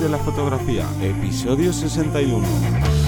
[0.00, 3.07] de la fotografía, episodio 61.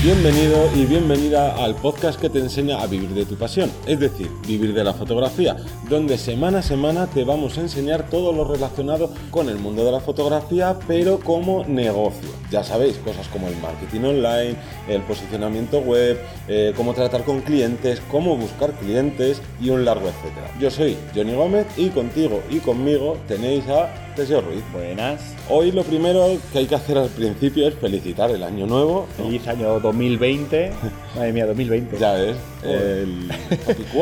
[0.00, 4.30] Bienvenido y bienvenida al podcast que te enseña a vivir de tu pasión, es decir,
[4.46, 5.56] vivir de la fotografía,
[5.90, 9.90] donde semana a semana te vamos a enseñar todo lo relacionado con el mundo de
[9.90, 12.28] la fotografía, pero como negocio.
[12.48, 14.54] Ya sabéis, cosas como el marketing online,
[14.88, 20.48] el posicionamiento web, eh, cómo tratar con clientes, cómo buscar clientes y un largo etcétera.
[20.60, 24.64] Yo soy Johnny Gómez y contigo y conmigo tenéis a Ruiz.
[24.72, 25.20] Buenas.
[25.48, 29.06] Hoy lo primero que hay que hacer al principio es felicitar el año nuevo.
[29.16, 30.72] Feliz año 2020.
[31.14, 31.98] Madre mía, 2020.
[31.98, 33.30] Ya ves, el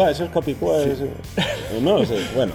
[0.09, 0.83] eso es Capicúa.
[0.83, 1.05] eso-
[1.83, 2.53] No sé, bueno,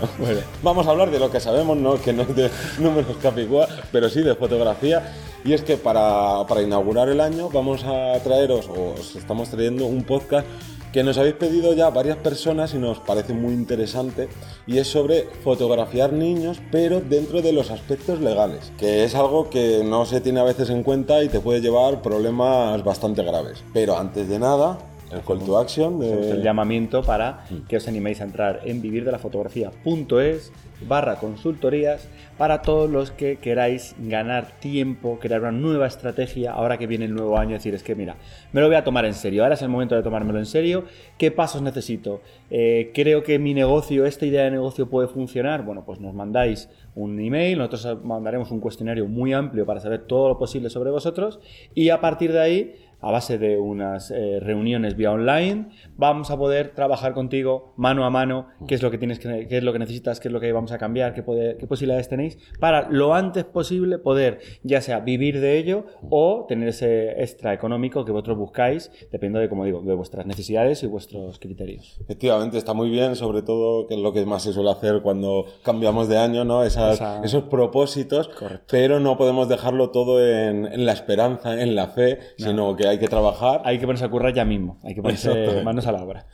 [0.64, 4.10] Vamos a hablar de lo que sabemos, no que no es de números Capicúa, pero
[4.10, 5.14] sí de fotografía.
[5.46, 9.86] Y es que para, para inaugurar el año vamos a traeros, o os estamos trayendo
[9.86, 10.48] un podcast
[10.92, 14.30] que nos habéis pedido ya varias personas y nos parece muy interesante
[14.68, 19.84] y es sobre fotografiar niños pero dentro de los aspectos legales, que es algo que
[19.84, 23.64] no se tiene a veces en cuenta y te puede llevar problemas bastante graves.
[23.74, 24.78] Pero antes de nada,
[25.14, 26.14] el call to action de...
[26.14, 30.52] Hacemos el llamamiento para que os animéis a entrar en vivirdelafotografía.es
[30.88, 36.88] barra consultorías para todos los que queráis ganar tiempo, crear una nueva estrategia ahora que
[36.88, 38.16] viene el nuevo año, decir, es que mira,
[38.52, 40.86] me lo voy a tomar en serio, ahora es el momento de tomármelo en serio,
[41.18, 42.22] ¿qué pasos necesito?
[42.50, 46.68] Eh, creo que mi negocio, esta idea de negocio puede funcionar, bueno, pues nos mandáis
[46.96, 50.90] un email, nosotros os mandaremos un cuestionario muy amplio para saber todo lo posible sobre
[50.90, 51.40] vosotros
[51.76, 56.38] y a partir de ahí a base de unas eh, reuniones vía online, vamos a
[56.38, 59.74] poder trabajar contigo mano a mano qué es lo que tienes que, qué es lo
[59.74, 62.90] que necesitas, qué es lo que vamos a cambiar, qué, puede- qué posibilidades tenéis para
[62.90, 68.12] lo antes posible poder ya sea vivir de ello o tener ese extra económico que
[68.12, 71.98] vosotros buscáis, dependiendo de como digo, de vuestras necesidades y vuestros criterios.
[72.02, 75.46] Efectivamente, está muy bien, sobre todo que es lo que más se suele hacer cuando
[75.64, 76.64] cambiamos de año, ¿no?
[76.64, 78.66] Esas- Esa- Esos propósitos, Correcto.
[78.70, 83.00] pero no podemos dejarlo todo en, en la esperanza, en la fe, sino que hay
[83.00, 83.62] que trabajar.
[83.66, 86.28] Hay que ponerse a currar ya mismo, hay que ponerse manos a la obra.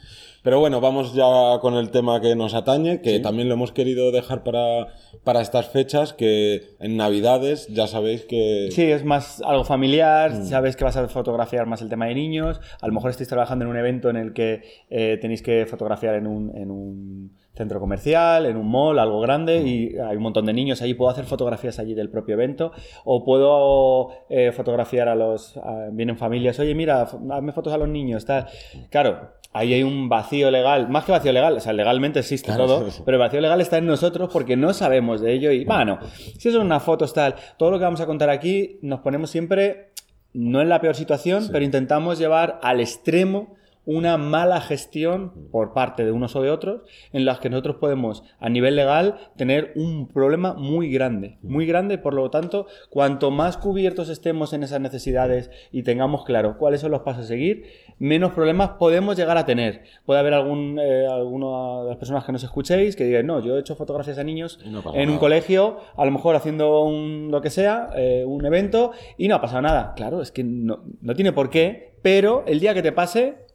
[0.43, 4.11] Pero bueno, vamos ya con el tema que nos atañe, que también lo hemos querido
[4.11, 4.87] dejar para,
[5.25, 8.69] para estas fechas, que en Navidades ya sabéis que...
[8.71, 12.61] Sí, es más algo familiar, sabes que vas a fotografiar más el tema de niños,
[12.79, 16.15] a lo mejor estáis trabajando en un evento en el que eh, tenéis que fotografiar
[16.15, 20.45] en un, en un centro comercial, en un mall, algo grande, y hay un montón
[20.45, 22.71] de niños allí, puedo hacer fotografías allí del propio evento,
[23.03, 25.57] o puedo eh, fotografiar a los...
[25.57, 28.45] a- vienen familias, oye, mira, hazme fotos a los niños, tal.
[28.89, 32.67] Claro, ahí hay un vacío legal, más que vacío legal, o sea, legalmente existe Claro,
[32.67, 33.01] todo, sí, sí.
[33.05, 35.99] pero el vacío legal está en nosotros porque no sabemos de ello y, bueno,
[36.37, 39.91] si son unas fotos tal, todo lo que vamos a contar aquí nos ponemos siempre,
[40.33, 43.55] no en la peor situación, pero intentamos llevar al extremo
[43.87, 46.81] una mala gestión por parte de unos o de otros,
[47.13, 51.97] en las que nosotros podemos, a nivel legal, tener un problema muy grande, muy grande,
[51.97, 56.91] por lo tanto, cuanto más cubiertos estemos en esas necesidades y tengamos claro cuáles son
[56.91, 57.63] los pasos a seguir,
[57.97, 59.83] menos problemas podemos llegar a tener.
[60.05, 63.55] Puede haber algún, eh, alguna de las personas que nos escuchéis que digan, no, yo
[63.55, 67.39] he hecho fotografías a niños no en un colegio, a lo mejor haciendo un, lo
[67.39, 69.93] que sea, eh, un evento, y no ha pasado nada.
[69.95, 73.46] Claro, es que no, no tiene por qué, pero el día que te pase,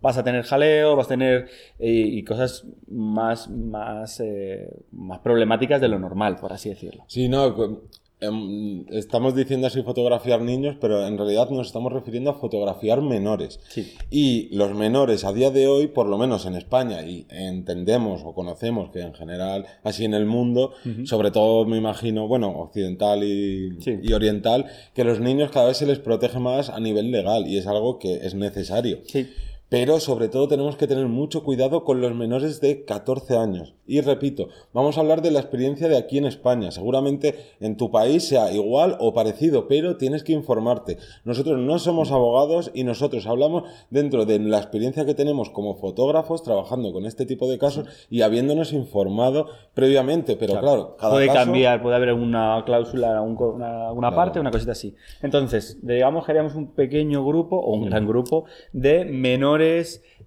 [0.00, 5.80] vas a tener jaleo, vas a tener eh, y cosas más, más, eh, más problemáticas
[5.80, 7.04] de lo normal, por así decirlo.
[7.08, 7.54] Sí, no,
[8.90, 13.60] estamos diciendo así fotografiar niños, pero en realidad nos estamos refiriendo a fotografiar menores.
[13.68, 13.92] Sí.
[14.10, 18.34] Y los menores a día de hoy, por lo menos en España, y entendemos o
[18.34, 20.72] conocemos que en general, así en el mundo,
[21.04, 23.98] sobre todo me imagino, bueno, occidental y, Sí.
[24.02, 27.58] y oriental, que los niños cada vez se les protege más a nivel legal y
[27.58, 29.00] es algo que es necesario.
[29.06, 29.28] Sí.
[29.76, 33.74] Pero sobre todo tenemos que tener mucho cuidado con los menores de 14 años.
[33.86, 36.70] Y repito, vamos a hablar de la experiencia de aquí en España.
[36.70, 40.98] Seguramente en tu país sea igual o parecido, pero tienes que informarte.
[41.24, 46.42] Nosotros no somos abogados y nosotros hablamos dentro de la experiencia que tenemos como fotógrafos
[46.44, 50.36] trabajando con este tipo de casos y habiéndonos informado previamente.
[50.36, 54.16] Pero claro, cada puede caso- cambiar, puede haber una cláusula, un una, una Claro.
[54.16, 54.94] parte, una cosita así.
[55.20, 59.63] Entonces, digamos que haríamos un pequeño grupo o un gran grupo de menores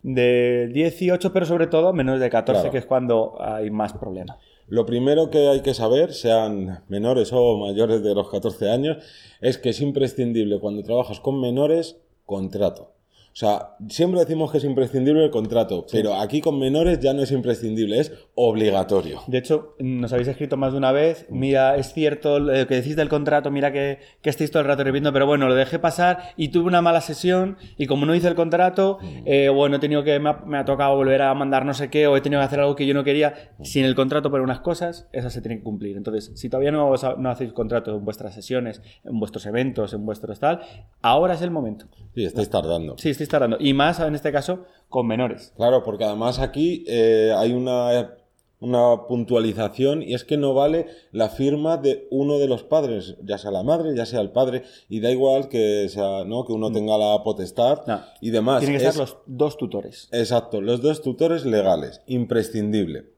[0.03, 2.71] de 18, pero sobre todo menores de 14, Claro.
[2.71, 4.37] que es cuando hay más problemas.
[4.67, 8.97] Lo primero que hay que saber, sean menores o mayores de los 14 años,
[9.39, 12.91] es que es imprescindible cuando trabajas con menores contrato.
[13.37, 17.21] O sea, siempre decimos que es imprescindible el contrato, pero aquí con menores ya no
[17.21, 19.21] es imprescindible, es obligatorio.
[19.27, 22.95] De hecho, nos habéis escrito más de una vez, mira, es cierto lo que decís
[22.95, 26.33] del contrato, mira que, que estáis todo el rato repitiendo, pero bueno, lo dejé pasar
[26.35, 28.97] y tuve una mala sesión y como no hice el contrato,
[29.27, 31.91] eh, bueno, he tenido que, me ha, me ha tocado volver a mandar no sé
[31.91, 34.41] qué o he tenido que hacer algo que yo no quería, sin el contrato por
[34.41, 35.95] unas cosas, esas se tienen que cumplir.
[35.95, 40.07] Entonces, si todavía no, os no hacéis contrato en vuestras sesiones, en vuestros eventos, en
[40.07, 40.61] vuestros tal,
[41.03, 41.85] ahora es el momento.
[42.15, 42.97] Sí, estáis tardando.
[42.97, 43.57] Sí, estáis tardando.
[43.59, 45.53] Y más en este caso con menores.
[45.57, 48.15] Claro, porque además aquí eh, hay una,
[48.59, 53.37] una puntualización y es que no vale la firma de uno de los padres, ya
[53.37, 56.45] sea la madre, ya sea el padre, y da igual que sea, ¿no?
[56.45, 58.01] que uno tenga la potestad No.
[58.21, 58.61] y demás.
[58.61, 60.09] Tienen que ser los dos tutores.
[60.11, 63.11] Exacto, los dos tutores legales, imprescindible.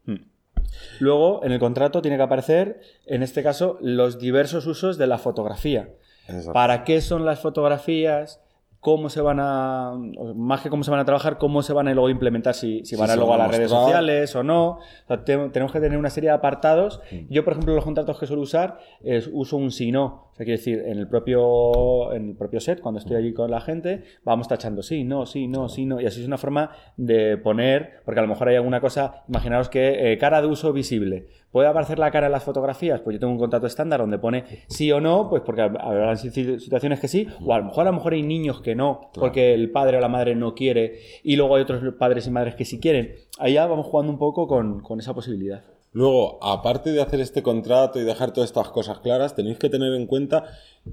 [0.99, 5.17] Luego, en el contrato tiene que aparecer, en este caso, los diversos usos de la
[5.17, 5.89] fotografía.
[6.27, 6.53] Exacto.
[6.53, 8.39] ¿Para qué son las fotografías?
[8.81, 9.93] ¿Cómo se van a,
[10.35, 12.53] más que cómo se van a trabajar, cómo se van a luego implementar?
[12.53, 14.69] Si, si Si van a se luego a a las redes sociales o no.
[14.69, 17.01] O sea, te- tenemos que tener una serie de apartados.
[17.29, 20.29] Yo, por ejemplo, los contratos que suelo usar, es, uso un sí no.
[20.31, 23.51] O sea, quiere decir, en el, propio, en el propio set, cuando estoy allí con
[23.51, 25.99] la gente, vamos tachando sí, no, sí, no, sí, no.
[25.99, 29.67] Y así es una forma de poner, porque a lo mejor hay alguna cosa, imaginaos
[29.67, 31.27] que eh, cara de uso visible.
[31.51, 33.01] ¿Puede aparecer la cara en las fotografías?
[33.01, 36.29] Pues yo tengo un contrato estándar donde pone sí o no, pues porque habrá si-
[36.59, 39.53] situaciones que sí, o a lo mejor a lo mejor hay niños que no, porque
[39.53, 42.65] el padre o la madre no quiere, y luego hay otros padres y madres que
[42.65, 43.15] sí quieren.
[43.51, 45.63] Ya vamos jugando un poco con, con esa posibilidad.
[45.91, 49.91] Luego, aparte de hacer este contrato y dejar todas estas cosas claras, tenéis que tener
[49.95, 50.43] en cuenta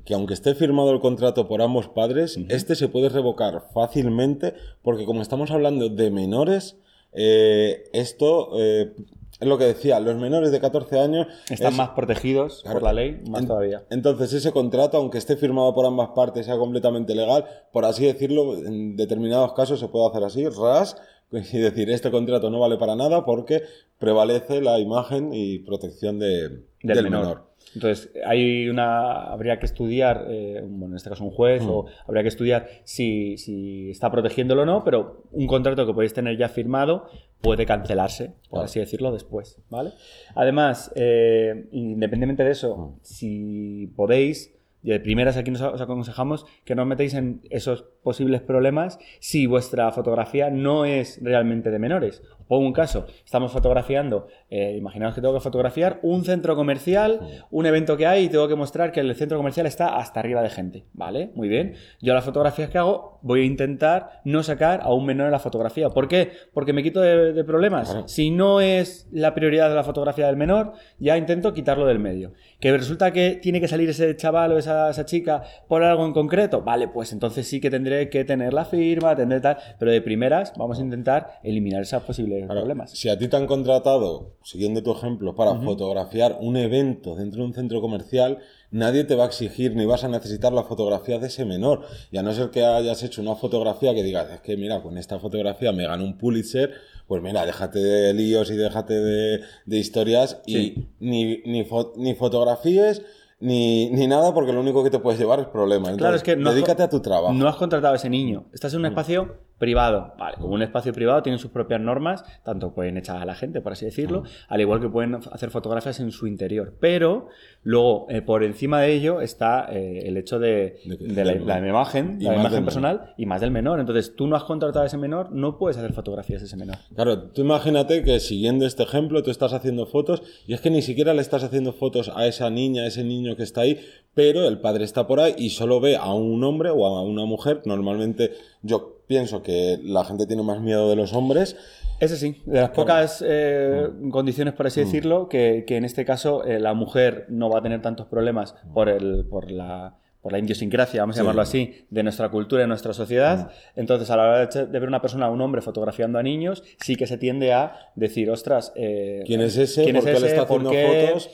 [0.07, 5.05] que aunque esté firmado el contrato por ambos padres, este se puede revocar fácilmente porque
[5.05, 6.79] como estamos hablando de menores,
[7.13, 8.95] eh, esto eh,
[9.39, 12.77] es lo que decía, los menores de 14 años Están es- más protegidos Claro.
[12.81, 13.85] por la ley, más En- todavía.
[13.91, 18.57] Entonces, ese contrato, aunque esté firmado por ambas partes, sea completamente legal, por así decirlo,
[18.57, 20.97] en determinados casos se puede hacer así, ras,
[21.53, 23.63] y decir, este contrato no vale para nada porque
[23.99, 27.21] prevalece la imagen y protección de- del, del menor.
[27.23, 27.47] menor.
[27.75, 31.69] Entonces, hay una, habría que estudiar, eh, bueno, en este caso un juez, Mm.
[31.71, 36.15] o habría que estudiar si, si está protegiéndolo o no, pero un contrato que podéis
[36.15, 37.09] tener ya firmado
[37.43, 38.65] puede cancelarse, por Claro.
[38.65, 39.91] así decirlo, después, ¿vale?
[40.35, 42.99] Además, eh, independientemente de eso, Mm.
[43.03, 44.55] si podéis,
[44.93, 49.47] de primeras aquí nos os aconsejamos que no os metéis en esos posibles problemas si
[49.47, 52.23] vuestra fotografía no es realmente de menores.
[52.49, 57.67] Pongo un caso, estamos fotografiando, eh, imaginaos que tengo que fotografiar un centro comercial, un
[57.67, 60.51] evento que hay y tengo que mostrar que el centro comercial está hasta arriba de
[60.51, 61.33] gente, ¿vale?
[61.35, 61.75] Muy bien.
[62.01, 65.41] Yo las fotografías que hago voy a intentar no sacar a un menor en la
[65.41, 65.91] fotografía.
[65.91, 66.31] ¿Por qué?
[66.55, 67.91] Porque me quito de, de problemas.
[67.91, 68.07] Claro.
[68.07, 72.33] Si no es la prioridad de la fotografía del menor, ya intento quitarlo del medio.
[72.61, 76.13] Que resulta que tiene que salir ese chaval o esa, esa chica por algo en
[76.13, 80.01] concreto, vale, pues entonces sí que tendré que tener la firma, tendré tal, pero de
[80.03, 82.91] primeras vamos a intentar eliminar esos posibles problemas.
[82.93, 87.47] Si a ti te han contratado, siguiendo tu ejemplo, para fotografiar un evento dentro de
[87.49, 88.39] un centro comercial,
[88.71, 91.83] nadie te va a exigir ni vas a necesitar la fotografía de ese menor.
[92.11, 94.99] Y a no ser que hayas hecho una fotografía que digas, es que mira, con
[94.99, 96.73] esta fotografía me gano un Pulitzer,
[97.07, 100.75] pues mira, déjate de líos y déjate de, de historias Sí.
[101.01, 103.03] y ni, ni, fo- ni fotografíes.
[103.39, 105.97] Ni, ni nada porque lo único que te puedes llevar es problemas.
[105.97, 107.35] Claro, es que no dedícate a tu trabajo.
[107.35, 108.47] No has contratado a ese niño.
[108.53, 110.15] Estás en un espacio privado.
[110.19, 113.61] Vale, como un espacio privado tiene sus propias normas, tanto pueden echar a la gente,
[113.61, 116.75] por así decirlo, al igual que pueden hacer fotografías en su interior.
[116.81, 117.29] Pero
[117.63, 121.35] luego, eh, por encima de ello, está eh, el hecho de, De que- de la,
[121.67, 123.81] imagen, la imagen personal y más del menor.
[123.81, 126.77] Entonces, tú no has contratado a ese menor, no puedes hacer fotografías de ese menor.
[126.95, 130.83] Claro, tú imagínate que siguiendo este ejemplo tú estás haciendo fotos y es que ni
[130.83, 133.81] siquiera le estás haciendo fotos a esa niña, a ese niño que está ahí,
[134.17, 137.27] pero el padre está por ahí y solo ve a un hombre o a una
[137.27, 137.61] mujer.
[137.67, 138.33] Normalmente
[138.63, 141.55] yo pienso que la gente tiene más miedo de los hombres.
[142.01, 146.45] Ese sí, de las pocas eh, condiciones, por así decirlo, que, que en este caso
[146.45, 150.39] eh, la mujer no va a tener tantos problemas por, el, por, la, por la
[150.39, 151.23] idiosincrasia, vamos a Sí.
[151.23, 153.51] llamarlo así, de nuestra cultura y nuestra sociedad.
[153.77, 157.07] Entonces, a la hora de, ver una persona, un hombre fotografiando a niños, sí que
[157.07, 159.85] se tiende a decir, ostras, eh, ¿Quién es ese?
[159.85, 160.37] ¿quién ¿Por es qué le ese?
[160.37, 161.31] está ¿Por haciendo fotos?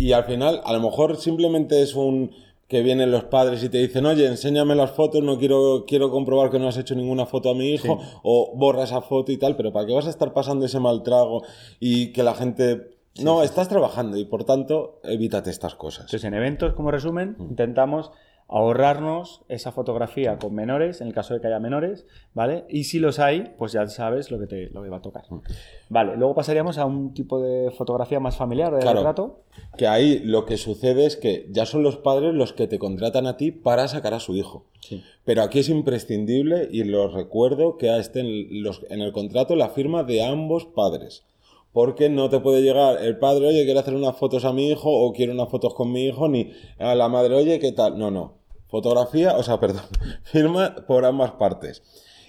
[0.00, 2.30] Y al final, a lo mejor simplemente es un
[2.68, 6.50] que vienen los padres y te dicen, oye, enséñame las fotos, no quiero, quiero comprobar
[6.50, 9.56] que no has hecho ninguna foto a mi hijo, o borra esa foto y tal,
[9.56, 11.42] pero ¿para qué vas a estar pasando ese mal trago
[11.80, 12.96] y que la gente...
[13.22, 16.04] no, estás trabajando y por tanto, evítate estas cosas.
[16.04, 18.10] Entonces, en eventos, como resumen, intentamos
[18.52, 22.04] ahorrarnos esa fotografía con menores, en el caso de que haya menores,
[22.34, 22.64] ¿vale?
[22.68, 25.24] Y si los hay, pues ya sabes lo que te lo que va a tocar.
[25.30, 25.40] Mm.
[25.88, 28.98] Vale, luego pasaríamos a un tipo de fotografía más familiar, de Claro.
[28.98, 29.40] retrato.
[29.76, 33.26] Que ahí lo que sucede es que ya son los padres los que te contratan
[33.26, 34.64] a ti para sacar a su hijo.
[34.80, 35.02] Sí.
[35.24, 39.68] Pero aquí es imprescindible, y lo recuerdo, que esté en, los- en el contrato la
[39.70, 41.24] firma de ambos padres.
[41.72, 44.90] Porque no te puede llegar el padre, oye, quiero hacer unas fotos a mi hijo,
[44.90, 47.96] o quiero unas fotos con mi hijo, ni a la madre, oye, ¿qué tal?
[47.96, 48.39] No, no.
[48.70, 49.84] Fotografía, o sea, perdón,
[50.22, 51.82] firma por ambas partes.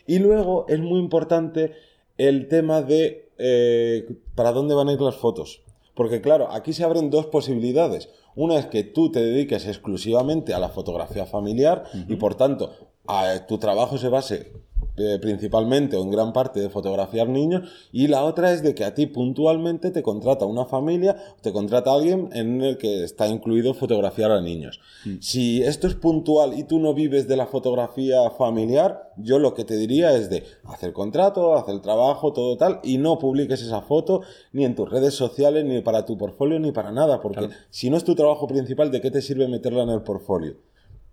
[0.07, 1.73] Y luego es muy importante
[2.17, 5.61] el tema de eh, para dónde van a ir las fotos.
[5.95, 8.09] Porque claro, aquí se abren dos posibilidades.
[8.35, 12.71] Una es que tú te dediques exclusivamente a la fotografía familiar y por tanto
[13.07, 14.51] a- tu trabajo se base
[14.97, 18.83] eh, principalmente o en gran parte de fotografiar niños y la otra es de que
[18.83, 23.73] a ti puntualmente te contrata una familia, te contrata alguien en el que está incluido
[23.73, 24.81] fotografiar a niños.
[25.21, 29.63] Si esto es puntual y tú no vives de la fotografía familiar, yo lo que
[29.63, 33.81] te diría es de hacer contrato, hacer el trabajo, todo tal, y no publiques esa
[33.81, 37.89] foto ni en tus redes sociales, ni para tu portfolio, ni para nada, porque si
[37.89, 40.55] no es tu trabajo principal, ¿de qué te sirve meterla en el portfolio?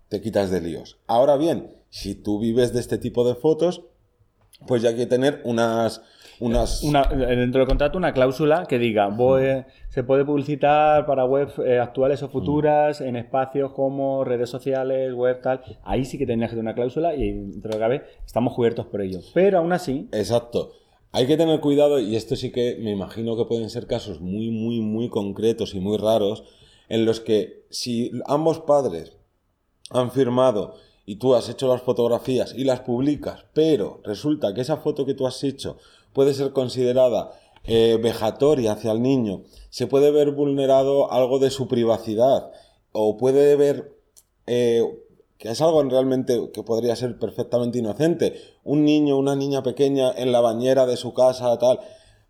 [0.09, 0.97] Te quitas de líos.
[1.07, 3.83] Ahora bien, si tú vives de este tipo de fotos,
[4.67, 6.01] pues ya hay que tener unas...
[6.39, 11.53] unas Una- dentro del contrato una cláusula que diga voy- se puede publicitar para webs
[11.59, 15.61] eh, actuales o futuras en espacios como redes sociales, web tal.
[15.83, 18.53] Ahí sí que tendrías que tener una cláusula y dentro de lo que cabe estamos
[18.53, 19.19] cubiertos por ello.
[19.33, 20.73] Pero aún así, Exacto.
[21.11, 24.51] Hay que tener cuidado, y esto sí que me imagino que pueden ser casos muy,
[24.51, 26.43] muy, muy concretos y muy raros,
[26.87, 29.17] en los que si ambos padres
[29.89, 34.77] han firmado y tú has hecho las fotografías y las publicas, pero resulta que esa
[34.77, 35.77] foto que tú has hecho
[36.13, 37.31] puede ser considerada
[37.63, 42.51] eh, vejatoria hacia el niño, se puede ver vulnerado algo de su privacidad
[42.91, 43.95] o puede ver
[44.47, 44.83] eh,
[45.39, 48.35] que es algo realmente que podría ser perfectamente inocente.
[48.65, 51.79] Un niño, una niña pequeña en la bañera de su casa, tal.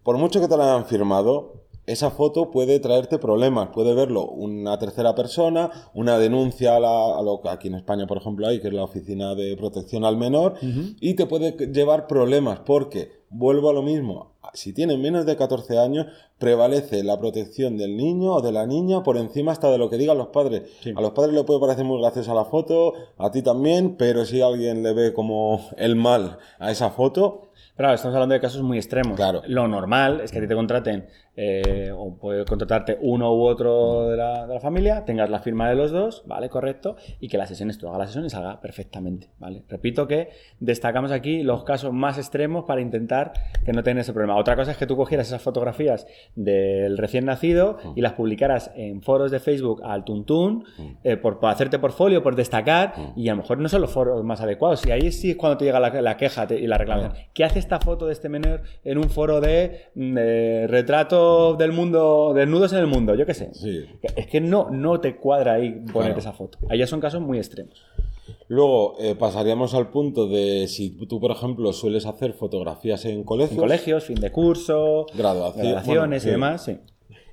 [0.03, 3.69] Por mucho que te la hayan firmado, esa foto puede traerte problemas.
[3.73, 8.05] Puede verlo una tercera persona, una denuncia a, la- a lo que aquí en España,
[8.07, 10.55] por ejemplo, hay, que es la Oficina de Protección al Menor,
[11.01, 15.77] y te puede llevar problemas porque, vuelvo a lo mismo, si tienen menos de 14
[15.77, 16.07] años,
[16.39, 19.97] prevalece la protección del niño o de la niña por encima hasta de lo que
[19.97, 20.63] digan los padres.
[20.81, 20.93] Sí.
[20.95, 24.41] A los padres le puede parecer muy graciosa la foto, a ti también, pero si
[24.41, 28.77] alguien le ve como el mal a esa foto, claro, estamos hablando de casos muy
[28.77, 29.15] extremos.
[29.15, 29.41] Claro.
[29.47, 31.07] Lo normal es que a ti te contraten
[31.41, 35.69] eh, o puede contratarte uno u otro de la, de la familia, tengas la firma
[35.69, 36.49] de los dos, ¿vale?
[36.49, 39.63] Correcto, y que la sesión tú hagas la sesión y salga perfectamente, ¿vale?
[39.69, 43.31] Repito que destacamos aquí los casos más extremos para intentar
[43.63, 44.35] que no tengan ese problema.
[44.35, 49.01] Otra cosa es que tú cogieras esas fotografías del recién nacido y las publicaras en
[49.01, 50.63] foros de Facebook al tuntún,
[51.03, 54.23] eh, por, por hacerte portfolio, por destacar, y a lo mejor no son los foros
[54.23, 54.85] más adecuados.
[54.85, 57.13] Y ahí sí es cuando te llega la, la queja te- y la reclamación.
[57.33, 62.33] ¿Qué hace esta foto de este menor en un foro de, de retrato del mundo,
[62.33, 63.15] desnudos en el mundo?
[63.15, 63.49] Yo qué sé.
[63.53, 63.85] Sí.
[64.15, 66.19] Es que no, no te cuadra ahí poner Claro.
[66.19, 66.57] esa foto.
[66.69, 67.83] Ahí ya son casos muy extremos.
[68.49, 73.51] Luego eh, pasaríamos al punto de si tú, por ejemplo, sueles hacer fotografías en colegios.
[73.53, 76.79] En colegios, fin de curso, Graduación, graduaciones bueno, y demás, sí.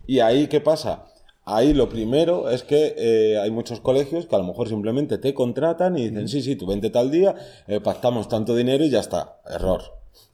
[0.07, 1.07] Y ahí, ¿qué pasa?
[1.47, 5.33] Ahí lo primero es que eh, hay muchos colegios que a lo mejor simplemente te
[5.33, 7.35] contratan y dicen, sí, sí, tú vente tal día,
[7.67, 9.41] eh, pactamos tanto dinero y ya está.
[9.49, 9.81] Error.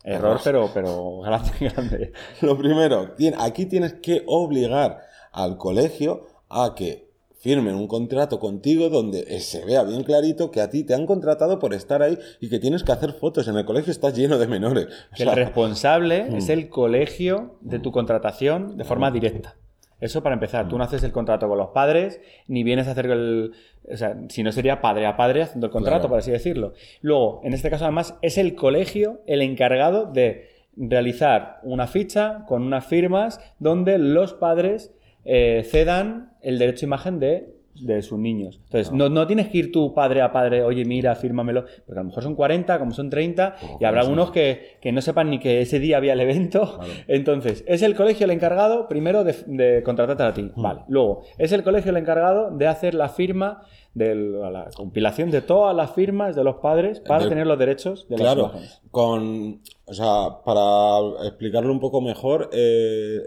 [0.02, 2.12] Error, pero, pero grande, grande.
[2.40, 7.11] Lo primero, aquí tienes que obligar al colegio a que
[7.42, 11.06] firmen un contrato contigo donde eh, se vea bien clarito que a ti te han
[11.06, 13.48] contratado por estar ahí y que tienes que hacer fotos.
[13.48, 14.86] En el colegio estás lleno de menores.
[14.86, 16.36] O Que sea, el responsable Mm.
[16.36, 19.56] es el colegio de tu contratación de forma directa.
[20.00, 20.66] Eso para empezar.
[20.66, 20.68] Mm.
[20.68, 23.52] Tú no haces el contrato con los padres, ni vienes a hacer el.
[23.92, 26.08] O sea, si no sería padre a padre haciendo el contrato, Claro.
[26.10, 26.72] por así decirlo.
[27.02, 32.62] Luego, en este caso, además, es el colegio el encargado de realizar una ficha con
[32.62, 34.92] unas firmas donde los padres
[35.24, 38.60] eh, cedan el derecho a imagen de, de sus niños.
[38.64, 42.02] Entonces, no, no tienes que ir tú padre a padre, oye, mira, fírmamelo, porque a
[42.02, 45.38] lo mejor son 40, como son 30, y habrá algunos que, que no sepan ni
[45.38, 46.78] que ese día había el evento.
[47.08, 50.50] Entonces, es el colegio el encargado, primero, de, de contratarte a ti.
[50.54, 50.80] Vale.
[50.88, 53.62] Luego, es el colegio el encargado de hacer la firma,
[53.94, 58.16] de la compilación de todas las firmas de los padres para tener los derechos de
[58.16, 58.80] las Claro, imágenes.
[58.90, 63.18] con, o sea, para explicarlo un poco mejor, eh,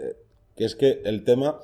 [0.56, 1.58] que es que el tema,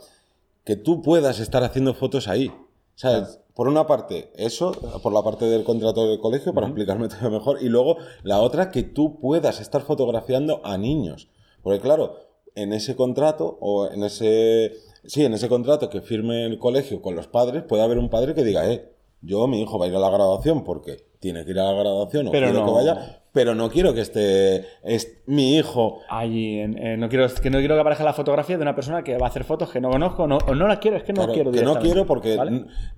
[0.64, 2.52] que tú puedas estar haciendo fotos ahí.
[2.94, 3.40] ¿Sabes?
[3.54, 7.62] Por una parte, eso, por la parte del contrato del colegio, para explicarme todavía mejor,
[7.62, 11.28] y luego la otra, que tú puedas estar fotografiando a niños.
[11.62, 12.16] Porque claro,
[12.54, 14.72] en ese contrato, o en ese,
[15.04, 18.34] sí, en ese contrato que firme el colegio con los padres, puede haber un padre
[18.34, 18.90] que diga, eh,
[19.22, 21.72] yo, mi hijo va a ir a la graduación porque tiene que ir a la
[21.72, 26.00] graduación o Pero quiero no- que vaya, pero no quiero que esté es, mi hijo
[26.08, 29.26] Allí, no quiero que no quiero que aparezca la fotografía de una persona que va
[29.26, 31.32] a hacer fotos que no conozco no- o no la quiero, es que no Claro,
[31.32, 32.36] quiero que no quiero porque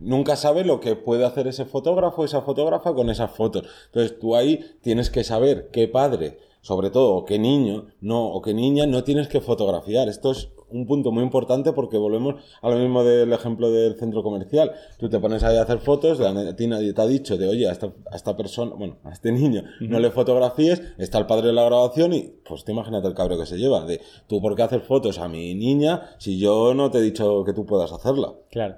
[0.00, 3.64] nunca sabe lo que puede hacer ese fotógrafo, esa fotógrafa con esas fotos.
[3.86, 8.40] Entonces tú ahí tienes que saber qué padre, sobre todo, o qué niño, no, o
[8.40, 10.08] qué niña no tienes que fotografiar.
[10.08, 14.22] Esto es un punto muy importante porque volvemos a lo mismo del ejemplo del centro
[14.22, 14.72] comercial.
[14.98, 17.68] Tú te pones ahí a hacer fotos, a ti nadie te ha dicho de, oye,
[17.68, 21.46] a esta, a esta persona, bueno, a este niño, no le fotografíes, está el padre
[21.48, 23.84] de la grabación y pues te imagínate el cabreo que se lleva.
[23.84, 27.44] De, tú, ¿por qué haces fotos a mi niña si yo no te he dicho
[27.44, 28.32] que tú puedas hacerla?
[28.50, 28.76] Claro.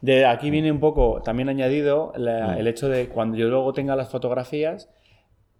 [0.00, 2.58] De aquí viene un poco también añadido la- Mm.
[2.58, 4.90] el hecho de cuando yo luego tenga las fotografías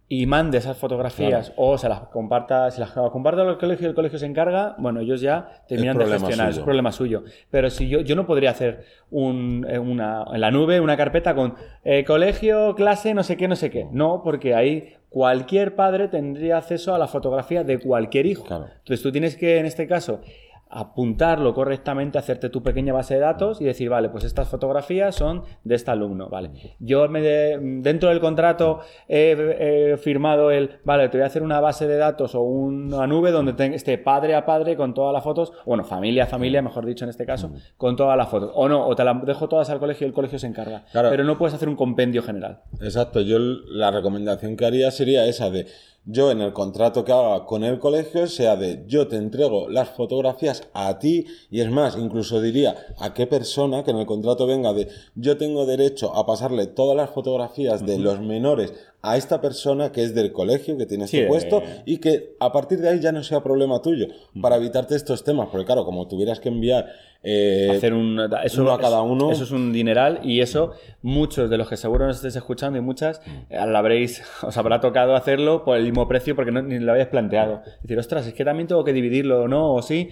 [0.09, 3.95] y mande esas fotografías o se las comparta, si las comparto al colegio y el
[3.95, 7.23] colegio se encarga, bueno, ellos ya terminan de gestionar, es problema suyo.
[7.51, 11.35] Pero si yo, yo no podría hacer un, eh, una, en la nube una carpeta
[11.35, 13.87] con eh, colegio, clase, no sé qué, no sé qué.
[13.91, 18.45] No, porque ahí cualquier padre tendría acceso a la fotografía de cualquier hijo.
[18.45, 18.67] Claro.
[18.77, 20.21] Entonces tú tienes que, en este caso,
[20.69, 25.43] apuntarlo correctamente, hacerte tu pequeña base de datos y decir, vale, pues estas fotografías son
[25.63, 26.51] de este alumno, vale.
[26.79, 31.43] Yo me de- dentro del contrato he, he firmado el, vale, te voy a hacer
[31.43, 35.23] una base de datos o una nube donde esté padre a padre con todas las
[35.23, 38.51] fotos, bueno, familia a familia, mejor dicho en este caso, con todas las fotos.
[38.53, 40.83] O no, o te las dejo todas al colegio y el colegio se encarga.
[40.91, 41.09] Claro.
[41.09, 42.61] Pero no puedes hacer un compendio general.
[42.81, 45.65] Exacto, yo la recomendación que haría sería esa de
[46.09, 49.89] yo en el contrato que haga con el colegio sea de yo te entrego las
[49.89, 54.47] fotografías a ti y es más, incluso diría a qué persona que en el contrato
[54.47, 59.39] venga de yo tengo derecho a pasarle todas las fotografías de los menores a esta
[59.41, 61.29] persona que es del colegio, que tiene Sí, este eh.
[61.29, 64.07] puesto y que a partir de ahí ya no sea problema tuyo
[64.41, 66.87] para evitarte estos temas, porque claro, como tuvieras que enviar
[67.23, 69.31] eh, hacer un eso, uno a cada uno.
[69.31, 72.81] Eso es un dineral y eso muchos de los que seguro nos estéis escuchando y
[72.81, 76.79] muchas eh, lo habréis os habrá tocado hacerlo por el mismo precio porque no, ni
[76.79, 77.61] lo habéis planteado.
[77.81, 80.09] Decir, ostras, es que también tengo que dividirlo o no o sí.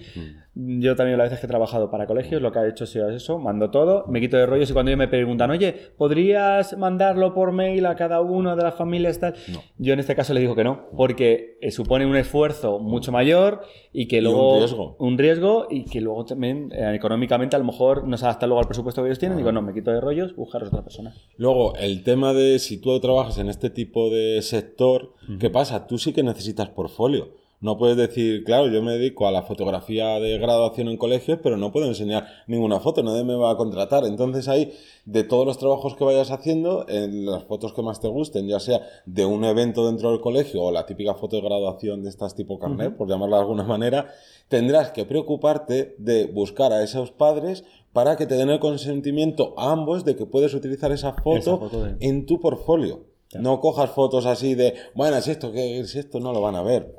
[0.54, 3.10] Yo también las veces que he trabajado para colegios lo que he hecho ha sido
[3.10, 7.34] eso, mando todo, me quito de rollos y cuando ellos me preguntan, "Oye, ¿podrías mandarlo
[7.34, 9.34] por mail a cada uno de las familias tal?"
[9.78, 13.62] Yo en este caso le digo que no, porque eh, supone un esfuerzo mucho mayor
[13.92, 14.96] y que un luego riesgo.
[14.98, 18.60] un riesgo y que luego también eh, económicamente a lo mejor no se adapta luego
[18.60, 19.38] al presupuesto que ellos tienen.
[19.38, 21.14] Digo, no, me quito de rollos, buscaros otra persona.
[21.36, 25.86] Luego, el tema de si tú trabajas en este tipo de sector, ¿qué pasa?
[25.86, 27.45] Tú sí que necesitas portfolio.
[27.60, 31.56] No puedes decir, claro, yo me dedico a la fotografía de graduación en colegios, pero
[31.56, 34.04] no puedo enseñar ninguna foto, nadie me va a contratar.
[34.04, 34.72] Entonces ahí,
[35.06, 38.60] de todos los trabajos que vayas haciendo, en las fotos que más te gusten, ya
[38.60, 42.34] sea de un evento dentro del colegio o la típica foto de graduación de estas
[42.34, 44.08] tipo carnet, por llamarla de alguna manera,
[44.48, 47.64] tendrás que preocuparte de buscar a esos padres
[47.94, 51.56] para que te den el consentimiento a ambos de que puedes utilizar esa foto, Esa
[51.56, 53.04] foto de- en tu portfolio.
[53.40, 56.62] No cojas fotos así de, bueno, si esto, que si esto no lo van a
[56.62, 56.94] ver.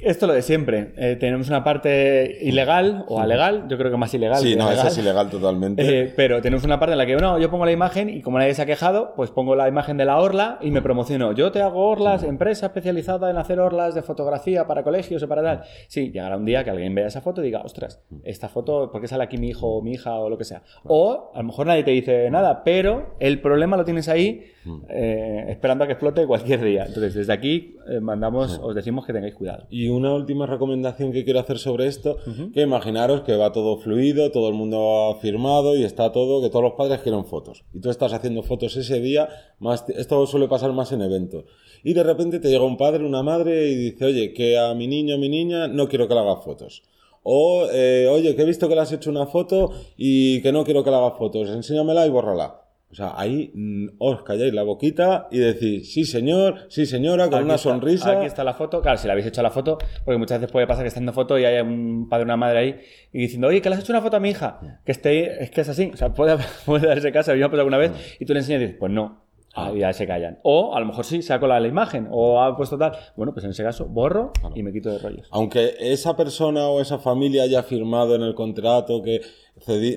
[0.00, 0.92] Esto lo de siempre.
[0.96, 4.38] Eh, tenemos una parte ilegal o alegal, yo creo que más ilegal.
[4.38, 4.86] Sí, que no, legal.
[4.86, 6.02] es ilegal totalmente.
[6.02, 8.38] Eh, pero tenemos una parte en la que, no, yo pongo la imagen y como
[8.38, 11.32] nadie se ha quejado, pues pongo la imagen de la orla y me promociono.
[11.32, 15.42] Yo te hago orlas, empresa especializada en hacer orlas de fotografía para colegios o para
[15.42, 15.62] tal.
[15.88, 19.00] Sí, llegará un día que alguien vea esa foto y diga, ostras, esta foto, ¿por
[19.00, 20.62] qué sale aquí mi hijo o mi hija o lo que sea?
[20.84, 24.44] O a lo mejor nadie te dice nada, pero el problema lo tienes ahí
[24.88, 26.84] eh, esperando a que explote cualquier día.
[26.86, 29.66] Entonces, desde aquí mandamos, os decimos que tengáis cuidado.
[29.70, 32.16] Y una última recomendación que quiero hacer sobre esto,
[32.52, 36.48] que imaginaros que va todo fluido, todo el mundo ha firmado y está todo, que
[36.48, 37.64] todos los padres quieren fotos.
[37.72, 41.44] Y tú estás haciendo fotos ese día, más esto suele pasar más en eventos.
[41.82, 44.86] Y de repente te llega un padre, una madre y dice, oye, que a mi
[44.86, 46.82] niño, mi niña, no quiero que le haga fotos.
[47.22, 50.64] O, eh, oye, que he visto que le has hecho una foto y que no
[50.64, 52.65] quiero que le haga fotos, enséñamela y bórrala.
[52.96, 57.34] O sea, ahí mm, os calláis la boquita y decís, sí señor, sí señora, con
[57.34, 58.10] Aquí una está- sonrisa.
[58.16, 58.80] Aquí está la foto.
[58.80, 61.12] Claro, si la habéis hecho la foto, porque muchas veces puede pasar que esté en
[61.12, 62.76] foto y haya un padre o una madre ahí
[63.12, 64.80] y diciendo, oye, que le has hecho una foto a mi hija.
[64.86, 65.90] Que esté, es que es así.
[65.92, 67.32] O sea, puede, puede darse caso.
[67.32, 69.25] Ha pasado alguna vez y tú le enseñas y dices, pues no.
[69.56, 70.38] Ah, ya se callan.
[70.42, 72.92] O a lo mejor sí, saco la, la imagen o ha puesto tal.
[73.16, 75.26] Bueno, pues en ese caso borro y me quito de rollos.
[75.30, 79.22] Aunque esa persona o esa familia haya firmado en el contrato que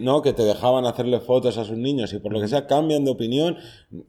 [0.01, 3.03] no que te dejaban hacerle fotos a sus niños y por lo que sea cambian
[3.03, 3.57] de opinión,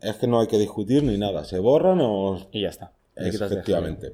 [0.01, 2.93] es que no hay que discutir ni nada, se borran o Y ya está.
[3.17, 4.13] Es, efectivamente.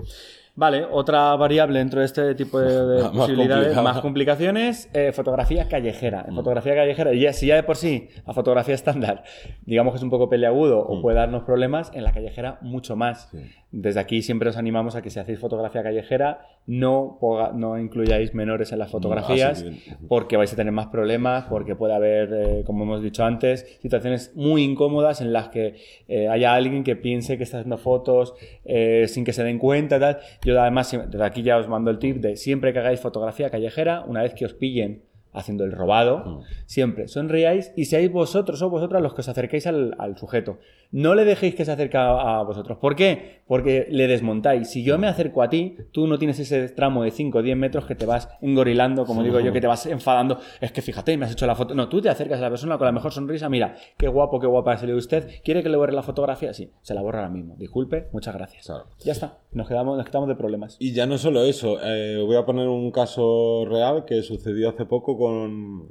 [0.58, 3.82] Vale, otra variable dentro de este tipo de, de Más posibilidades, complicada.
[3.82, 6.24] más complicaciones, eh, fotografía callejera.
[6.26, 9.22] En fotografía callejera, ya, si ya de por sí la fotografía estándar,
[9.66, 13.30] digamos que es un poco peleagudo o puede darnos problemas, en la callejera mucho más.
[13.70, 18.80] Desde aquí siempre os animamos a que si hacéis fotografía callejera, no, incluyáis menores en
[18.80, 22.84] las fotografías, así que- porque vais a tener más problemas, porque puede haber, eh, como
[22.84, 25.76] hemos dicho antes, situaciones muy incómodas en las que
[26.08, 30.00] eh, haya alguien que piense que está haciendo fotos eh, sin que se den cuenta.
[30.00, 30.18] Tal.
[30.44, 34.04] Yo además, desde aquí ya os mando el tip de siempre que hagáis fotografía callejera,
[34.06, 35.02] una vez que os pillen
[35.36, 39.94] haciendo el robado, siempre sonriáis y seáis vosotros o vosotras los que os acerquéis al,
[39.98, 40.58] al sujeto.
[40.92, 42.78] No le dejéis que se acerque a, a vosotros.
[42.78, 43.42] ¿Por qué?
[43.46, 44.70] Porque le desmontáis.
[44.70, 47.56] Si yo me acerco a ti, tú no tienes ese tramo de 5 o 10
[47.56, 50.38] metros que te vas engorilando, como digo yo, que te vas enfadando.
[50.60, 51.74] Es que fíjate, me has hecho la foto.
[51.74, 53.48] No, tú te acercas a la persona con la mejor sonrisa.
[53.48, 55.28] Mira, qué guapo, qué guapa ha salido usted.
[55.44, 56.54] ¿Quiere que le borre la fotografía?
[56.54, 57.56] Sí, se la borra ahora mismo.
[57.58, 58.66] Disculpe, muchas gracias.
[58.66, 58.86] Claro.
[59.00, 59.38] Ya está.
[59.52, 60.76] Nos quedamos, nos quitamos de problemas.
[60.78, 64.84] Y ya no solo eso, eh, voy a poner un caso real que sucedió hace
[64.84, 65.25] poco con,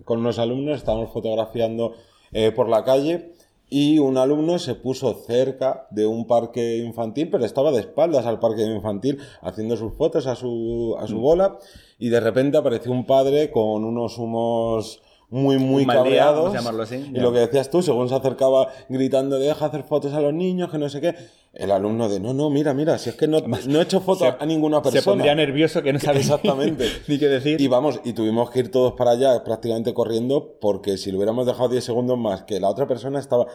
[0.04, 1.94] con unos alumnos, estábamos fotografiando
[2.32, 3.34] eh, por la calle
[3.70, 8.40] y un alumno se puso cerca de un parque infantil, pero estaba de espaldas al
[8.40, 11.58] parque infantil haciendo sus fotos a su, a su bola
[11.98, 16.36] y de repente apareció un padre con unos humos muy, muy mal día, cabreados.
[16.44, 19.84] vamos a llamarlo así, Y lo que decías tú, según se acercaba gritando, deja hacer
[19.84, 21.16] fotos a los niños, que no sé qué,
[21.54, 24.34] el alumno de, no, no, mira, mira, si es que no, no he hecho fotos
[24.40, 25.02] a ninguna persona.
[25.02, 26.86] Se pondría nervioso que no sabe Exactamente.
[27.08, 27.60] ni qué decir.
[27.60, 31.46] Y vamos, y tuvimos que ir todos para allá prácticamente corriendo porque si lo hubiéramos
[31.46, 33.48] dejado 10 segundos más, que la otra persona estaba,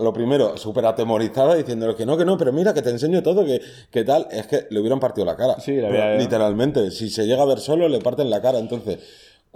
[0.00, 3.44] lo primero, súper atemorizada diciéndole que no, que no, pero mira, que te enseño todo,
[3.44, 5.60] que, que tal, es que le hubieran partido la cara.
[5.60, 8.58] Sí, Pero había- literalmente, si se llega a ver solo, le parten la cara.
[8.58, 8.98] Entonces,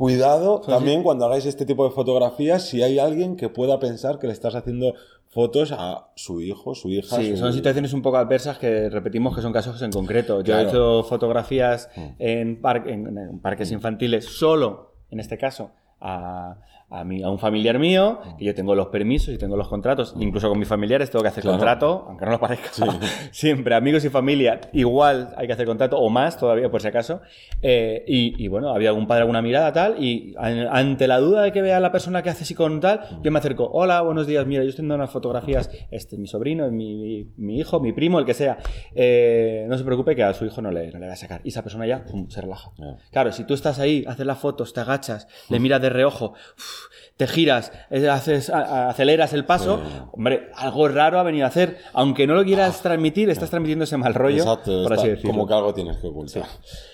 [0.00, 4.26] cuidado también cuando hagáis este tipo de fotografías, si hay alguien que pueda pensar que
[4.28, 4.94] le estás haciendo
[5.28, 7.16] fotos a su hijo, su hija.
[7.16, 10.38] Sí, su- son situaciones un poco adversas que repetimos que son casos en concreto.
[10.40, 10.60] Yo Claro.
[10.60, 16.56] he hecho fotografías en, par- en- en parques infantiles solo, en este caso, a,
[16.90, 20.14] a, mi- a un familiar mío, que yo tengo los permisos y tengo los contratos,
[20.18, 21.56] incluso con mis familiares tengo que hacer Claro.
[21.58, 22.70] contrato, aunque no lo parezca.
[23.30, 27.20] Siempre, amigos y familia, igual hay que hacer contrato, o más todavía, por si acaso.
[27.62, 31.42] Eh, y, y bueno, había algún padre, alguna mirada, tal, y an- ante la duda
[31.42, 34.00] de que vea a la persona que hace así con tal, yo me acerco, hola,
[34.02, 37.78] buenos días, mira, yo estoy dando unas fotografías, este es mi sobrino, mi, mi hijo,
[37.80, 38.58] mi primo, el que sea.
[38.94, 41.40] Eh, no se preocupe que a su hijo no le, no le va a sacar.
[41.44, 42.70] Y esa persona ya pum, se relaja.
[43.12, 46.34] Claro, si tú estás ahí, haces las fotos, te agachas, le miras de reojo,
[47.16, 49.98] te giras, eh, haces, aceleras el paso, Sí.
[50.12, 51.78] hombre, algo raro ha venido a hacer.
[51.92, 55.54] Aunque no lo quieras transmitir, estás transmitiendo ese mal rollo, Exacto, por así como que
[55.54, 56.44] algo tienes que ocultar.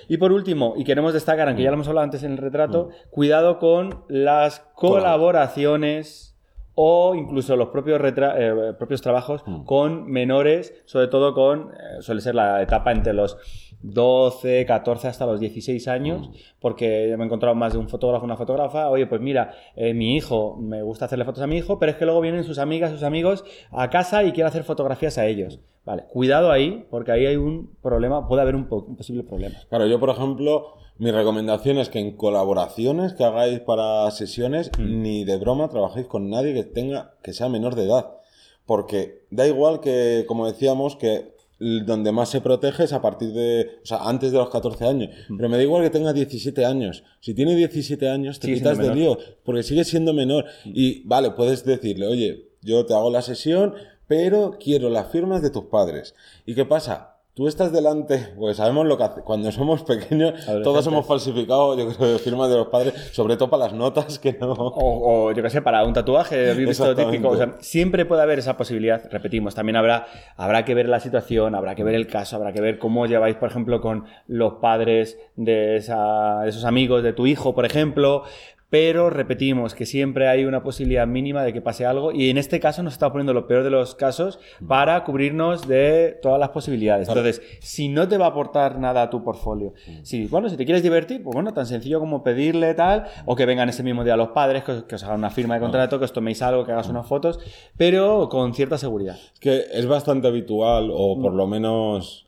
[0.08, 2.88] Y por último, y queremos destacar, aunque ya lo hemos hablado antes en el retrato,
[2.90, 3.10] Mm.
[3.10, 6.34] cuidado con las colaboraciones
[6.78, 9.64] o incluso los propios, eh, propios trabajos Mm.
[9.64, 13.38] con menores, sobre todo con, eh, suele ser la etapa entre los
[13.82, 16.32] 12, 14 hasta los 16 años, Mm.
[16.60, 20.16] porque me he encontrado más de un fotógrafo, una fotógrafa, oye, pues mira, eh, mi
[20.16, 22.90] hijo, me gusta hacerle fotos a mi hijo, pero es que luego vienen sus amigas,
[22.90, 25.60] sus amigos a casa y quiere hacer fotografías a ellos.
[25.84, 29.54] Vale, cuidado ahí, porque ahí hay un problema, puede haber un, po- un posible problema.
[29.68, 35.02] Claro, yo por ejemplo, mi recomendación es que en colaboraciones que hagáis para sesiones, Mm.
[35.02, 38.16] ni de broma trabajéis con nadie que tenga, que sea menor de edad.
[38.64, 43.78] Porque da igual que, como decíamos, que donde más se protege es a partir de,
[43.82, 45.10] o sea, antes de los 14 años.
[45.28, 45.36] Mm.
[45.36, 47.02] Pero me da igual que tenga 17 años.
[47.20, 50.44] Si tiene 17 años, te quitas de lío, porque sigue siendo menor.
[50.64, 53.74] Y vale, puedes decirle, oye, yo te hago la sesión,
[54.06, 56.14] pero quiero las firmas de tus padres.
[56.44, 57.15] ¿Y qué pasa?
[57.36, 59.20] Tú estás delante, pues sabemos lo que hace.
[59.20, 60.32] Cuando somos pequeños,
[60.64, 64.32] todos hemos falsificado, yo creo, firmas de los padres, sobre todo para las notas que
[64.40, 64.52] no.
[64.52, 67.28] O, o, yo qué sé, para un tatuaje, visto típico.
[67.28, 69.02] O sea, siempre puede haber esa posibilidad.
[69.10, 70.06] Repetimos, también habrá,
[70.38, 73.36] habrá que ver la situación, habrá que ver el caso, habrá que ver cómo lleváis,
[73.36, 78.22] por ejemplo, con los padres de, esa- de esos amigos de tu hijo, por ejemplo.
[78.68, 82.58] Pero repetimos que siempre hay una posibilidad mínima de que pase algo y en este
[82.58, 87.08] caso nos está poniendo lo peor de los casos para cubrirnos de todas las posibilidades.
[87.08, 90.64] Entonces, si no te va a aportar nada a tu portfolio, si, bueno, si te
[90.64, 94.16] quieres divertir, pues bueno, tan sencillo como pedirle tal, o que vengan ese mismo día
[94.16, 96.64] los padres, que os, que os hagan una firma de contrato, que os toméis algo,
[96.64, 97.38] que hagas unas fotos,
[97.76, 99.16] pero con cierta seguridad.
[99.34, 102.26] Es que es bastante habitual, o por lo menos,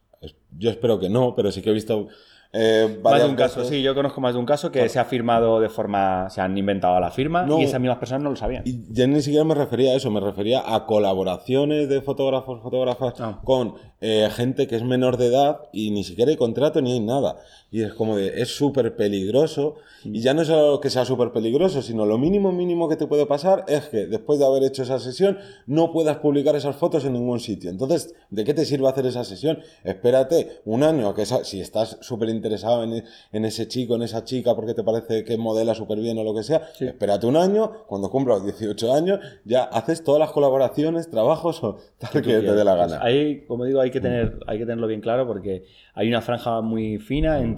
[0.57, 2.09] yo espero que no, pero sí que he visto
[2.53, 5.05] eh, Más de un caso, sí, yo conozco más de un caso que se ha
[5.05, 7.59] firmado de forma, se han inventado la firma No.
[7.59, 8.63] y esas mismas personas no lo sabían.
[8.67, 13.15] Y ya ni siquiera me refería a eso, me refería a colaboraciones de fotógrafos, fotógrafas
[13.21, 13.41] Ah.
[13.45, 17.01] con eh, gente que es menor de edad y ni siquiera hay contrato ni hay
[17.01, 17.37] nada.
[17.71, 19.77] Y es como de, es súper peligroso.
[20.05, 23.07] Y ya no es solo que sea súper peligroso, sino lo mínimo mínimo que te
[23.07, 27.05] puede pasar es que después de haber hecho esa sesión no puedas publicar esas fotos
[27.05, 27.69] en ningún sitio.
[27.69, 29.59] Entonces, ¿de qué te sirve hacer esa sesión?
[29.83, 33.03] Espérate un año, que esa- si estás súper interesado en,
[33.33, 36.35] en ese chico, en esa chica, porque te parece que modela súper bien o lo
[36.35, 41.63] que sea, espérate un año, cuando cumplas 18 años, ya haces todas las colaboraciones, trabajos
[41.65, 43.03] o tal que, te dé la Pues gana.
[43.05, 46.61] ahí, como digo, hay que, tener, hay que tenerlo bien claro porque hay una franja
[46.61, 47.58] muy fina entre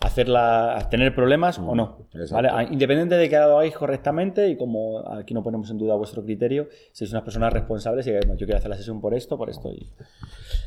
[0.00, 2.06] hacerla, tener problemas o no.
[2.14, 2.34] Exacto.
[2.34, 2.48] ¿vale?
[2.48, 6.22] A- Independiente de que lo hagáis correctamente y como aquí no ponemos en duda vuestro
[6.24, 9.36] criterio, sois unas personas responsables y que, "Bueno, yo quiero hacer la sesión por esto,
[9.36, 9.86] por esto y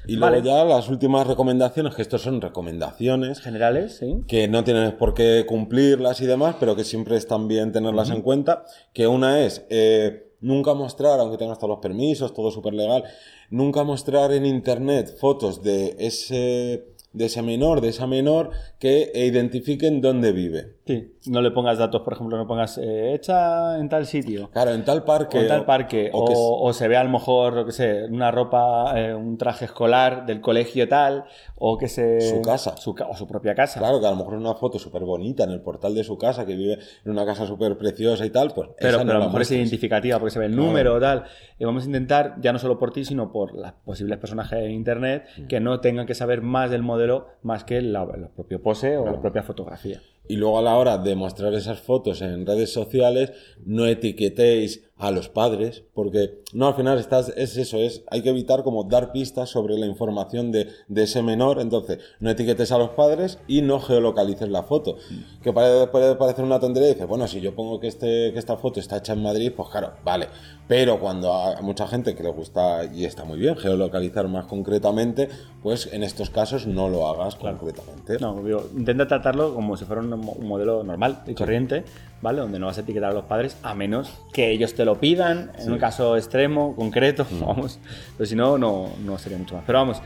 [0.06, 0.44] Y luego Vale.
[0.46, 4.18] ya las últimas recomendaciones, que estos son recomendaciones, generales, ¿sí?
[4.28, 8.22] que no tienes por qué cumplirlas y demás, pero que siempre están bien tenerlas en
[8.22, 8.66] cuenta.
[8.94, 13.06] Que una es eh, nunca mostrar, aunque tengas todos los permisos, todo súper legal,
[13.50, 20.02] nunca mostrar en internet fotos de ese, de ese menor, de esa menor, que identifiquen
[20.02, 20.73] dónde vive.
[20.86, 24.50] Sí, no le pongas datos, por ejemplo, no pongas eh, hecha en tal sitio.
[24.52, 25.38] Claro, en tal parque.
[25.38, 27.72] o en tal parque, o, o que- o se ve a lo mejor, lo que
[27.72, 31.24] sé, una ropa, eh, un traje escolar del colegio tal,
[31.56, 32.19] o que se...
[32.19, 32.76] Su casa.
[32.76, 33.80] su ca- o su propia casa.
[33.80, 36.46] Claro, que a lo mejor una foto súper bonita en el portal de su casa,
[36.46, 39.19] que vive en una casa súper preciosa y tal, pues Pero, esa pero no a
[39.19, 41.24] lo mejor es identificativa porque se ve el número o tal.
[41.60, 44.72] Y vamos a intentar, ya no solo por ti, sino por las posibles personajes en
[44.72, 45.48] internet, Mm.
[45.48, 49.06] que no tengan que saber más del modelo más que la, la propia pose o
[49.06, 50.02] la propia fotografía.
[50.28, 53.34] Y luego a la hora de mostrar esas fotos en redes sociales,
[53.66, 58.30] no etiquetéis a los padres, porque no, al final estás, es eso, es, hay que
[58.30, 62.78] evitar como dar pistas sobre la información de, de ese menor, entonces no etiquetes a
[62.78, 64.98] los padres y no geolocalices la foto.
[65.42, 68.40] Que puede, puede parecer una tontería y dices, bueno, si yo pongo que, este, que
[68.40, 70.28] esta foto está hecha en Madrid, pues claro, vale.
[70.68, 74.46] Pero cuando a, a mucha gente que le gusta, y está muy bien, geolocalizar más
[74.46, 75.28] concretamente,
[75.62, 78.18] pues en estos casos no lo hagas concretamente.
[78.20, 78.42] No,
[78.78, 81.84] intenta tratarlo como si fuera un, un modelo normal y corriente,
[82.24, 82.40] ¿vale?
[82.40, 85.52] Donde no vas a etiquetar a los padres a menos que ellos te lo pidan,
[85.60, 87.40] en un caso extremo, concreto, Mm.
[87.46, 87.80] vamos.
[88.18, 89.64] Pero si no, no, no sería mucho más.
[89.68, 90.02] Pero vamos,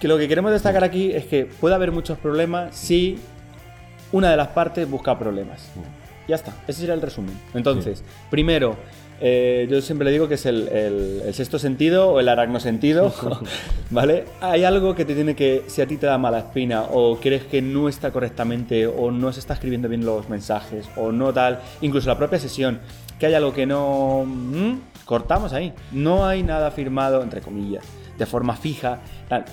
[0.00, 3.18] que lo que queremos destacar aquí es que puede haber muchos problemas si
[4.12, 5.70] una de las partes busca problemas.
[6.26, 7.38] Ya está, ese sería el resumen.
[7.54, 8.76] Entonces, primero,
[9.20, 13.12] eh, yo siempre le digo que es el, el- el sexto sentido o el aracnosentido,
[13.90, 14.24] ¿vale?
[14.40, 17.44] Hay algo que te tiene que, si a ti te da mala espina o crees
[17.44, 21.60] que no está correctamente o no se está escribiendo bien los mensajes o no tal,
[21.80, 22.80] incluso la propia sesión,
[23.18, 24.26] que hay algo que no...
[25.04, 25.72] Cortamos ahí.
[25.90, 27.84] No hay nada firmado, entre comillas,
[28.20, 28.98] de forma fija.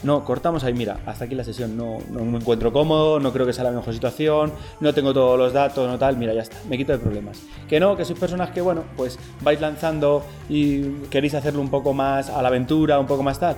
[0.03, 3.45] No, cortamos ahí, mira, hasta aquí la sesión, no, no me encuentro cómodo, no creo
[3.45, 4.51] que sea la mejor situación,
[4.81, 7.39] no tengo todos los datos, no tal, mira, ya está, me quito de problemas.
[7.69, 11.93] Que no, que sois personas que, bueno, pues vais lanzando y queréis hacerlo un poco
[11.93, 13.55] más a la aventura, un poco más tal.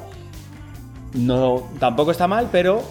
[1.15, 2.83] No, tampoco está mal, pero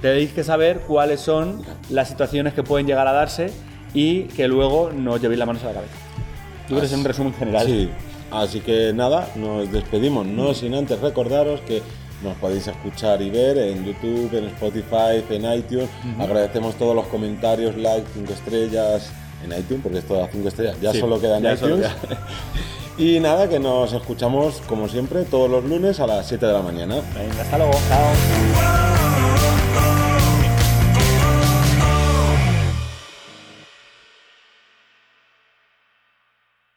[0.00, 3.50] tenéis que saber cuáles son las situaciones que pueden llegar a darse
[3.92, 5.94] y que luego no os llevéis las manos a la cabeza.
[6.68, 7.66] Yo creo que es un resumen general.
[7.66, 7.90] Sí,
[8.30, 11.82] así que nada, nos despedimos, no sin antes recordaros que
[12.22, 15.88] nos podéis escuchar y ver en YouTube, en Spotify, en iTunes.
[16.18, 19.12] Agradecemos todos los comentarios, likes, 5 estrellas
[19.44, 21.86] en iTunes, porque esto a 5 estrellas ya Sí, solo queda en ya iTunes.
[22.98, 26.62] Y nada, que nos escuchamos como siempre todos los lunes a las 7 de la
[26.62, 26.96] mañana.
[27.14, 27.72] Venga, hasta luego.
[27.90, 28.95] Chao.